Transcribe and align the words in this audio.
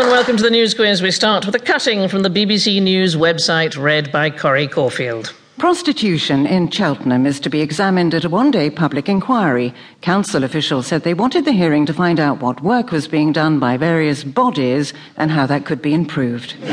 and 0.00 0.08
welcome 0.08 0.34
to 0.34 0.42
the 0.42 0.50
News 0.50 0.72
Quiz. 0.72 1.02
We 1.02 1.10
start 1.10 1.44
with 1.44 1.54
a 1.54 1.58
cutting 1.58 2.08
from 2.08 2.22
the 2.22 2.30
BBC 2.30 2.80
News 2.80 3.16
website 3.16 3.76
read 3.76 4.10
by 4.10 4.30
Corrie 4.30 4.66
Corfield. 4.66 5.34
Prostitution 5.58 6.46
in 6.46 6.70
Cheltenham 6.70 7.26
is 7.26 7.38
to 7.40 7.50
be 7.50 7.60
examined 7.60 8.14
at 8.14 8.24
a 8.24 8.30
one 8.30 8.50
day 8.50 8.70
public 8.70 9.10
inquiry. 9.10 9.74
Council 10.00 10.42
officials 10.42 10.86
said 10.86 11.02
they 11.02 11.12
wanted 11.12 11.44
the 11.44 11.52
hearing 11.52 11.84
to 11.84 11.92
find 11.92 12.18
out 12.18 12.40
what 12.40 12.62
work 12.62 12.92
was 12.92 13.08
being 13.08 13.30
done 13.30 13.58
by 13.58 13.76
various 13.76 14.24
bodies 14.24 14.94
and 15.18 15.30
how 15.30 15.44
that 15.44 15.66
could 15.66 15.82
be 15.82 15.92
improved. 15.92 16.54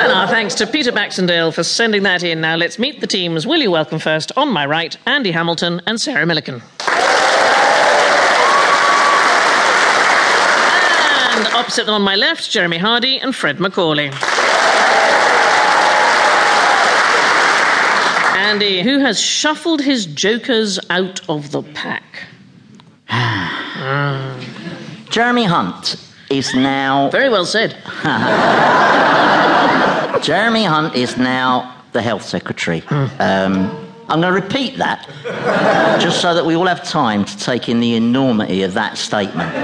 And 0.00 0.12
our 0.12 0.26
thanks 0.28 0.54
to 0.56 0.66
Peter 0.66 0.92
Baxendale 0.92 1.52
for 1.52 1.62
sending 1.62 2.02
that 2.04 2.22
in. 2.22 2.40
Now 2.40 2.56
let's 2.56 2.78
meet 2.78 3.00
the 3.00 3.06
teams. 3.06 3.46
Will 3.46 3.60
you 3.60 3.70
welcome 3.70 3.98
first, 3.98 4.32
on 4.36 4.50
my 4.50 4.66
right, 4.66 4.96
Andy 5.06 5.30
Hamilton 5.30 5.82
and 5.86 6.00
Sarah 6.00 6.26
Millican. 6.26 6.62
And 11.40 11.48
opposite 11.54 11.86
them 11.86 11.94
on 11.94 12.02
my 12.02 12.16
left, 12.16 12.50
Jeremy 12.50 12.76
Hardy 12.76 13.18
and 13.18 13.34
Fred 13.34 13.60
Macaulay. 13.60 14.10
Andy, 18.36 18.82
who 18.82 18.98
has 18.98 19.18
shuffled 19.18 19.80
his 19.80 20.04
jokers 20.04 20.78
out 20.90 21.26
of 21.30 21.50
the 21.50 21.62
pack? 21.62 22.24
Jeremy 25.10 25.44
Hunt 25.44 25.96
is 26.28 26.54
now 26.54 27.08
Very 27.08 27.30
well 27.30 27.46
said. 27.46 27.70
Jeremy 30.22 30.64
Hunt 30.64 30.94
is 30.94 31.16
now 31.16 31.74
the 31.92 32.02
health 32.02 32.22
secretary. 32.22 32.82
Um, 33.18 33.70
I'm 34.10 34.20
going 34.20 34.34
to 34.34 34.40
repeat 34.42 34.76
that 34.76 35.08
just 36.02 36.20
so 36.20 36.34
that 36.34 36.44
we 36.44 36.54
all 36.54 36.66
have 36.66 36.84
time 36.84 37.24
to 37.24 37.38
take 37.38 37.70
in 37.70 37.80
the 37.80 37.94
enormity 37.94 38.62
of 38.62 38.74
that 38.74 38.98
statement. 38.98 39.54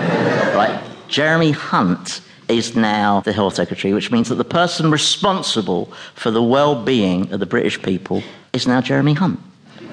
Right? 0.55 0.83
Jeremy 1.09 1.53
Hunt 1.53 2.21
is 2.49 2.77
now 2.77 3.21
the 3.21 3.33
health 3.33 3.55
secretary, 3.55 3.93
which 3.93 4.11
means 4.11 4.29
that 4.29 4.37
the 4.37 4.45
person 4.45 4.91
responsible 4.91 5.93
for 6.15 6.31
the 6.31 6.43
well-being 6.43 7.33
of 7.33 7.41
the 7.41 7.47
British 7.47 7.81
people 7.83 8.23
is 8.53 8.67
now 8.67 8.81
Jeremy 8.81 9.15
Hunt. 9.15 9.41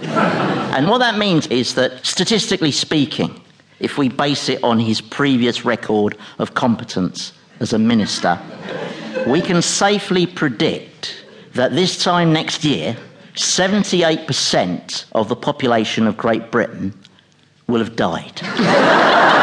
And 0.73 0.87
what 0.87 0.97
that 0.99 1.19
means 1.19 1.45
is 1.47 1.75
that, 1.75 2.03
statistically 2.03 2.71
speaking, 2.71 3.39
if 3.79 3.99
we 3.99 4.09
base 4.09 4.49
it 4.49 4.63
on 4.63 4.79
his 4.79 5.01
previous 5.01 5.63
record 5.65 6.17
of 6.39 6.55
competence 6.55 7.31
as 7.59 7.73
a 7.73 7.77
minister, 7.77 8.39
we 9.27 9.39
can 9.39 9.61
safely 9.61 10.25
predict 10.25 11.25
that 11.53 11.73
this 11.73 12.03
time 12.03 12.33
next 12.33 12.65
year, 12.65 12.97
78% 13.35 15.05
of 15.11 15.29
the 15.29 15.35
population 15.35 16.07
of 16.07 16.17
Great 16.17 16.49
Britain 16.49 16.91
will 17.67 17.79
have 17.79 17.95
died. 17.95 18.41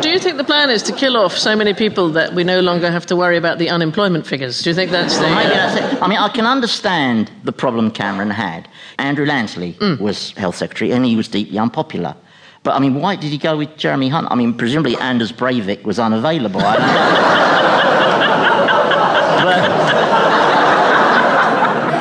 Do 0.00 0.08
you 0.08 0.18
think 0.18 0.36
the 0.36 0.44
plan 0.44 0.70
is 0.70 0.82
to 0.84 0.92
kill 0.92 1.16
off 1.16 1.36
so 1.36 1.54
many 1.54 1.74
people 1.74 2.08
that 2.10 2.32
we 2.34 2.44
no 2.44 2.60
longer 2.60 2.90
have 2.90 3.04
to 3.06 3.16
worry 3.16 3.36
about 3.36 3.58
the 3.58 3.68
unemployment 3.68 4.26
figures? 4.26 4.62
Do 4.62 4.70
you 4.70 4.74
think 4.74 4.90
that's 4.90 5.16
the. 5.16 5.24
That's. 5.24 6.02
I 6.02 6.08
mean, 6.08 6.18
I 6.18 6.28
can 6.28 6.46
understand 6.46 7.30
the 7.44 7.52
problem 7.52 7.90
Cameron 7.90 8.30
had. 8.30 8.68
Andrew 8.98 9.26
Lansley 9.26 9.74
mm. 9.74 10.00
was 10.00 10.32
health 10.32 10.56
secretary, 10.56 10.92
and 10.92 11.04
he 11.04 11.14
was 11.16 11.28
deeply 11.28 11.58
unpopular. 11.58 12.16
But 12.62 12.74
I 12.74 12.78
mean, 12.78 12.94
why 12.94 13.16
did 13.16 13.30
he 13.30 13.38
go 13.38 13.56
with 13.56 13.76
Jeremy 13.76 14.08
Hunt? 14.08 14.28
I 14.30 14.34
mean, 14.34 14.54
presumably 14.54 14.96
Anders 14.96 15.32
Breivik 15.32 15.82
was 15.82 15.98
unavailable. 15.98 16.60
I 16.62 16.76
don't 16.76 16.86
know. 16.86 17.22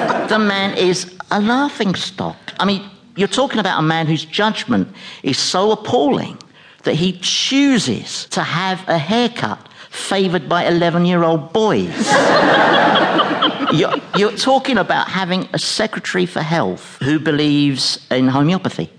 but 0.20 0.28
the 0.28 0.40
man 0.40 0.78
is 0.78 1.14
a 1.32 1.42
laughing 1.42 1.96
stock. 1.96 2.38
I 2.60 2.66
mean, 2.66 2.90
you're 3.16 3.28
talking 3.28 3.60
about 3.60 3.80
a 3.80 3.82
man 3.84 4.06
whose 4.06 4.24
judgment 4.24 4.88
is 5.24 5.38
so 5.38 5.72
appalling 5.72 6.38
that 6.84 6.96
he 6.96 7.20
chooses 7.22 8.26
to 8.28 8.42
have 8.42 8.88
a 8.88 8.98
haircut 8.98 9.68
favoured 9.90 10.48
by 10.48 10.66
11 10.66 11.06
year 11.06 11.24
old 11.24 11.54
boys. 11.54 11.90
you're, 13.74 13.94
you're 14.16 14.38
talking 14.38 14.78
about 14.78 15.10
having 15.10 15.48
a 15.54 15.60
secretary 15.60 16.26
for 16.26 16.42
health 16.42 16.98
who 17.02 17.20
believes 17.20 18.06
in 18.10 18.28
homeopathy 18.28 18.90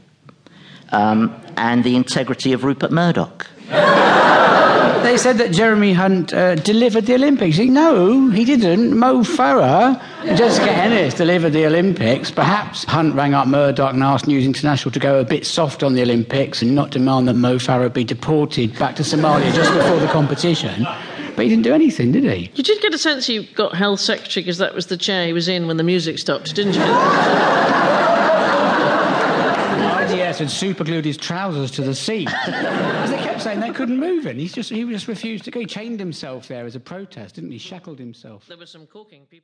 um, 0.91 1.35
and 1.57 1.83
the 1.85 1.97
integrity 1.97 2.53
of 2.53 2.65
Rupert 2.65 2.93
Murdoch. 2.93 3.47
They 5.03 5.17
said 5.17 5.39
that 5.39 5.53
Jeremy 5.53 5.93
Hunt 5.93 6.33
uh, 6.33 6.55
delivered 6.55 7.07
the 7.07 7.15
Olympics. 7.15 7.57
He, 7.57 7.69
no, 7.69 8.31
he 8.31 8.45
didn't. 8.45 8.97
Mo 8.97 9.23
Farah, 9.23 10.01
Jessica 10.37 10.71
Ennis 10.71 11.15
delivered 11.15 11.51
the 11.51 11.67
Olympics. 11.67 12.31
Perhaps 12.31 12.85
Hunt 12.85 13.15
rang 13.15 13.35
up 13.35 13.47
Murdoch 13.49 13.95
and 13.95 14.03
asked 14.03 14.27
News 14.27 14.47
International 14.47 14.93
to 14.93 14.99
go 15.01 15.19
a 15.19 15.25
bit 15.25 15.45
soft 15.45 15.83
on 15.83 15.95
the 15.95 16.03
Olympics 16.03 16.63
and 16.63 16.75
not 16.75 16.91
demand 16.91 17.29
that 17.29 17.35
Mo 17.35 17.57
Farah 17.57 17.93
be 17.93 18.05
deported 18.05 18.79
back 18.79 18.97
to 18.97 19.03
Somalia 19.03 19.53
just 19.53 19.73
before 19.73 19.99
the 19.99 20.07
competition. 20.07 20.87
But 21.35 21.45
he 21.45 21.49
didn't 21.49 21.65
do 21.65 21.75
anything, 21.75 22.13
did 22.13 22.25
he? 22.25 22.51
You 22.55 22.63
did 22.63 22.81
get 22.81 22.95
a 22.95 22.99
sense 22.99 23.29
you 23.29 23.45
got 23.55 23.75
health 23.75 24.01
secretary 24.01 24.45
because 24.45 24.59
that 24.59 24.75
was 24.75 24.87
the 24.87 24.97
chair 24.97 25.27
he 25.27 25.33
was 25.33 25.49
in 25.49 25.67
when 25.67 25.79
the 25.79 25.85
music 25.85 26.19
stopped, 26.19 26.55
didn't 26.55 26.75
you? 26.75 28.02
IDS 30.33 30.39
had 30.39 30.51
superglued 30.51 31.05
his 31.05 31.17
trousers 31.17 31.71
to 31.73 31.83
the 31.83 31.95
seat. 31.95 32.29
Because 32.47 33.11
they 33.11 33.19
kept 33.19 33.43
saying 33.43 33.61
they 33.61 33.71
couldn't 33.71 33.99
move 33.99 34.27
him. 34.27 34.39
He's 34.39 34.53
just, 34.53 34.71
he 34.71 34.85
just 34.85 35.09
refused 35.09 35.45
to 35.45 35.51
go. 35.51 35.61
He 35.61 35.67
chained 35.67 36.01
himself 36.01 36.49
there 36.49 36.65
as 36.65 36.75
a 36.75 36.81
protest, 36.81 37.35
didn't 37.35 37.51
he? 37.51 37.59
Shackled 37.59 37.99
himself. 37.99 38.47
There 38.47 38.57
was 38.57 38.71
some 38.71 38.87
corking 38.87 39.23
people. 39.23 39.41